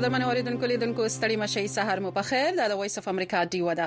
[0.00, 3.60] قدرمن اوریدونکو لیدونکو ستړي مشي سحر مو په خیر دا د وایس اف امریکا دی
[3.66, 3.86] ودا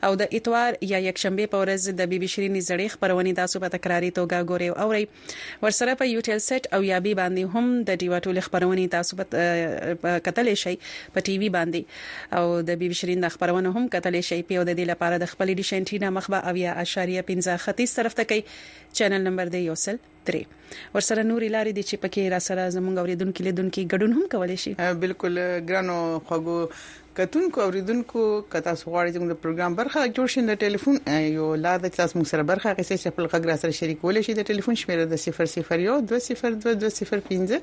[0.10, 3.74] او د اتوار یا یک شنبه په ورځ د بیبي شيرين زړې خبرونه تاسو په
[3.78, 5.06] تکراری توګه ګوري او ری
[5.66, 10.76] ورسره په یوټیل سیټ او یابي باندې هم د ډیواټو خبرونه تاسو په کتلې شي
[11.14, 14.76] په ټي وي باندې او د بیبي شيرين د خبرونه هم کتلی شي په د
[14.80, 18.44] دې لپاره د خپل ډیشن ټینا مخبه اویا اشاریه 15 ختیځ طرف ته کوي
[19.00, 20.44] چینل نمبر دی یوسل 3
[20.96, 24.74] ورسره نور لاري دي چې پکې را سره زمونږ اوریدونکو لیدونکو ګډون هم کولای شي
[25.06, 25.36] بالکل
[25.72, 25.98] ګرانو
[26.30, 26.60] خوګو
[27.16, 28.22] کتونکو اوریدونکو
[28.54, 30.96] کتا سو غواړئ زموږ د پروګرام برخه جوړ شین د ټلیفون
[31.34, 34.34] یو لار د تاسو موږ سره برخه غیسه چې خپل غږ را سره شریکول شي
[34.40, 36.82] د ټلیفون شمیره د 0022022050
[37.60, 37.62] او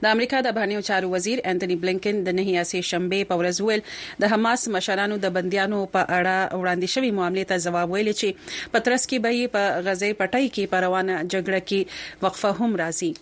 [0.07, 3.83] د امریکا د بهرنیو چارو وزیر انټونی بلنکن د نهي اسي شنبه په ورځ ویل
[4.25, 8.29] د حماس مشرانو د بنديانو په اړه وړاندې شوی معاملې ته جواب ویل چې
[8.77, 11.81] پترس کې به په غزې پټای کې پروانه جګړه کې
[12.29, 13.13] وقفه هم راځي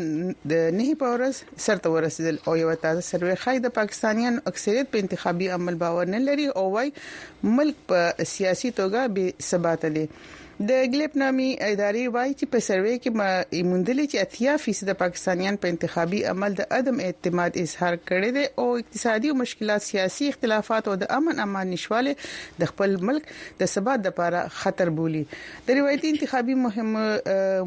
[0.52, 5.48] د نه پورس سرته ورسېدل او یو تازه سروې خای د پاکستانیان اکثریت په انتخابي
[5.58, 6.92] عمل باور نه لري او وايي
[7.56, 10.06] ملک په سیاسي توګه به ثبات دي
[10.68, 15.70] د ګلیپ نامي ادارې وایي چې په سروې کې موندلې چې 80% د پاکستانیان په
[15.74, 21.10] انتخابي عمل د عدم اعتماد اظهار کړی دی او اقتصادي مشکلات سیاسي اختلافات او د
[21.16, 22.16] امن امان نشواله
[22.62, 23.26] د خپل ملک
[23.62, 25.24] د ثبات لپاره خطر بولي
[25.70, 26.94] د روایتي انتخابي مهم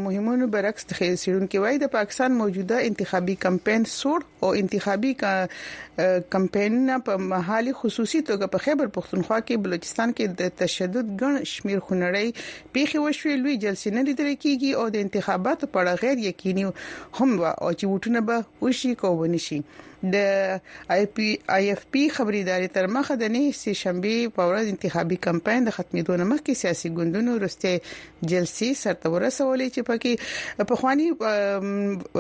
[0.06, 5.13] مهمونو برعکس د خیرسیرون کې وایي د پاکستان موجوده انتخابي کمپاین سور او انتخابي
[6.38, 6.80] کمپاین
[7.12, 12.27] په محلي خصوصي توګه په خیبر پختونخوا کې بلوچستان کې د تشدد ګڼ شمیر خنړی
[12.85, 16.63] پیښې وشوي لوی جلسې نه لیدل کیږي او د انتخاباتو په اړه غیر یقیني
[17.17, 19.59] هم و او چې وټونه به وشي کو ونشي
[20.03, 20.15] د
[20.94, 25.18] آی پی آی اف پی خبريداري تر مخه د نه سي شنبه په ورځ انتخابي
[25.27, 31.07] کمپاین د ختمېدو نه مخکې سیاسي ګوندونو ورسته جلسي سرته ورسولې چې پکې په خواني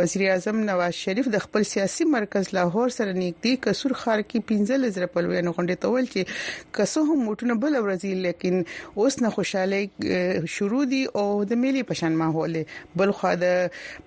[0.01, 4.97] وزیر اعظم نواز شریف د خپل سیاسي مرکز لاهور سره نږدې کسور خار کې 15
[4.99, 10.47] زره په لوي غونډې تول چې کسو هم موټونه بل ورځي لیکن اوس نه خوشاله
[10.57, 12.57] شروع دي او د ملي پشن ماحول
[13.03, 13.51] بل خو د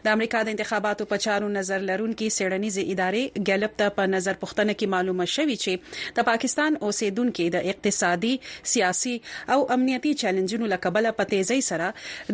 [0.05, 4.73] د امریکا د انتخاباتو په چارو نظر لرونکو سیړنیزې ادارې ګالپ ته په نظر پښتنه
[4.79, 8.31] کې معلومه شوې چې د پاکستان اوسیدونکو د اقتصادي
[8.73, 9.15] سیاسي
[9.55, 11.89] او امنیتي چیلنجونو لکبله په تیزی سره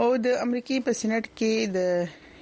[0.00, 1.76] او د امریکای په سېنات کې د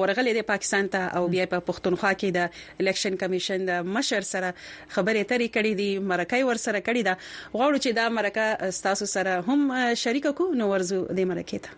[0.00, 4.48] ورغلې د پاکستان ته او بیا په پښتونخوا کې د الیکشن کمیشن د مشر سره
[4.94, 7.14] خبرې ترې کړې دي مرکه ور سره کړې ده
[7.58, 8.46] غواړو چې دا مرکه
[8.86, 9.60] تاسو سره هم
[10.04, 11.70] شریک کو نو ورزو د مرکه ته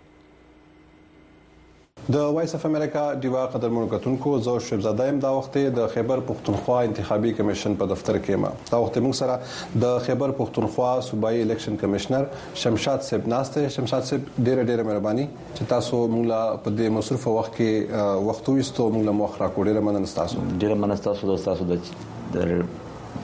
[2.14, 6.76] د وایس اف امریکا دیوا قدرمنو کتونکو زو شپزاده يم دا وخت د خیبر پښتونخوا
[6.88, 11.76] انتخابي کمیشن په دفتر کې ما دا وخت موږ سره د خیبر پښتونخوا صوبایي الیکشن
[11.82, 12.28] کمشنر
[12.66, 17.28] شمشاد صاحب ناشته شمشاد صاحب ډیره ډیره مهرباني چې تاسو موږ لا په دې مصرف
[17.40, 21.44] وخت کې وختو وستو موږ لا مخ را کوډیره مننه تاسو ډیره مننه تاسو د
[21.48, 22.68] تاسو د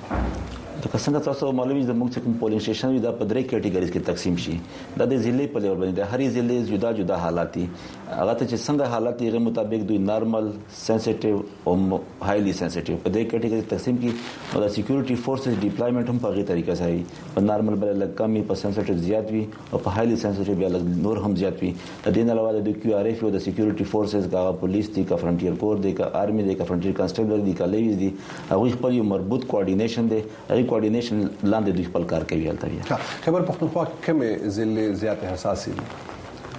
[0.83, 3.99] د څنګه تاسو معلومي زموږ چې کوم پولینګ سټیشن وي دا په درې کټګوریز کې
[4.09, 4.59] تقسیم شي
[4.99, 8.45] دا د ضلع په لیول باندې د هرې ضلع جدا جدا حالات دي هغه ته
[8.45, 13.97] چې څنګه حالات یې مطابق دوی نارمل سنسټیټیو او هایلی سنسټیټیو په دې کټګوریز تقسیم
[14.03, 17.03] کې او د سکیورټي فورسز ډیپلویمنٹ هم په غي طریقه سره وي
[17.35, 21.09] په نارمل بل لګ کمی په سنسټیټیو زیات وي او په هایلی سنسټیټیو بیا لګ
[21.09, 23.89] نور هم زیات وي د دې نه علاوه د کیو ار اف او د سکیورټي
[23.95, 27.59] فورسز کا پولیس دي کا فرنټیر کور دي کا آرمي دي کا فرنټیر کانسټیبل دي
[27.61, 28.09] کا لیویز دي
[28.51, 30.21] هغه خپل مربوط کوارډینیشن دي
[30.69, 31.19] کوارډینیشن
[31.51, 35.85] لاندې دوی خپل کار کوي هلته خبر پښتونخوا کې کومې ځلې زیات حساسې دي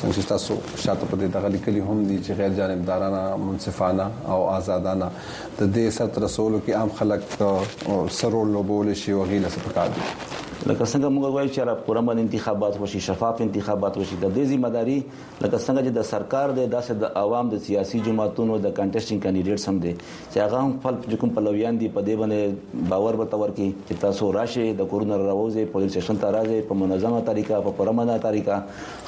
[0.00, 0.54] څنګه تاسو
[0.84, 5.10] شاته په دغه لیکلي هم دي چې غیر جانبدارانه منصفانه او آزادانه
[5.58, 10.04] د دې ست رسولو کې عام خلک سرول لوبول شي وغيله سپکار دي
[10.66, 14.44] لکه څنګه موږ وایو چې را پوره باندې انتخابات وشي شفاف انتخابات وشي د دې
[14.44, 14.98] ځمېداري
[15.40, 19.68] لکه څنګه چې د سرکار د داسې د عوام د سیاسي جماعتونو د کنټیسټینګ کاندیدټس
[19.68, 19.92] هم دي
[20.32, 24.32] چې هغه هم خپل کوم پلویان دي په دې باندې باور وتور کی چې تاسو
[24.38, 28.58] راشه د کورونو راوځي پولیس سټیشن ته راځي په منظمه طریقه په پرمنه طریقه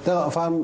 [0.09, 0.55] دا افهم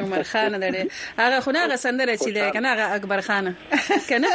[0.00, 0.66] عمر خان د
[1.18, 3.44] هغه خو نه غسندره چې دی کنه هغه اکبر خان
[4.08, 4.30] کنه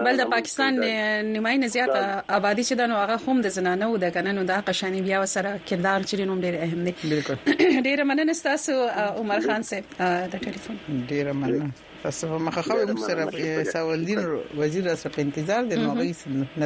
[0.06, 0.80] بل د پاکستان
[1.28, 4.64] نیمای نه زیاته آبادی چې د نو هغه هم د زنانه و د کنن د
[4.70, 8.78] قشانی بیا وسره کردار چې نوم ډیر اهم دی بالکل ډیر مننه تاسو
[9.22, 10.82] عمر خان سه د ټلیفون
[11.14, 11.70] ډیر مننه
[12.02, 14.22] تاسو په مخه خو موږ سره سوالدین
[14.64, 16.10] وزیر را سره په انتظار دي نو غي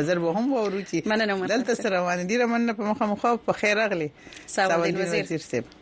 [0.01, 3.85] نظر به هم ورو چی دلته سره روان دي رمن په مخه مخه په خیر
[3.89, 4.11] اغلي
[4.59, 5.73] سوالدین وزیر صاحب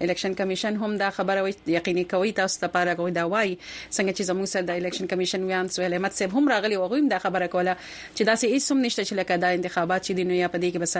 [0.00, 3.58] الیکشن کمیشن هم دا خبره یقیني کوي تاسو ته پاره کوي دا وایي
[3.96, 7.08] څنګه چې زموږ سره د الیکشن کمیشن ویان سوهل احمد صاحب هم راغلي او هم
[7.08, 7.76] دا خبره کوله
[8.16, 10.94] چې دا سه هیڅ نشته چې لکه دا انتخابات چې دینو یا پدې کې بس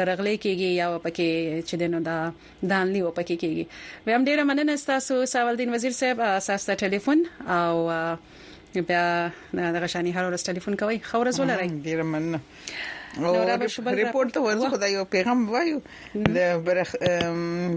[0.00, 1.28] درغلې کیږي یا پکې
[1.68, 2.32] چې دینو دا
[2.72, 3.66] دانلی او پکې کیږي
[4.06, 7.22] ویم ډیره مننه تاسو سوال دین وزیر صاحب تاسو ته ټلیفون
[7.58, 7.84] او
[8.74, 9.06] بیا
[9.54, 12.40] دغه شانی هر ورځ ټلیفون کوي خو ورځ ولرئ ډیره مننه
[13.18, 15.80] نو را به شبل ریپورت ورز خدای یو پیغام وایو
[16.14, 16.56] د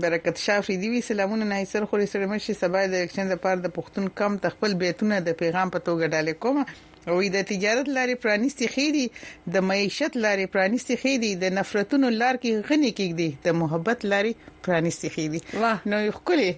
[0.02, 3.68] برکت شافی دی وی سلامونه نه سر خو سره مشي سبا د الیکشن لپاره د
[3.78, 6.66] پښتون کم تخپل بیتونه د پیغام په توګه ډالې کوم
[7.08, 12.72] او د تجارت لارې پرانیستي خېدي د معیشت لارې پرانیستي خېدي د نفرتونو لار کې
[12.72, 16.50] غني کېږي د محبت لارې پرانیستي خېدي نو یو خولي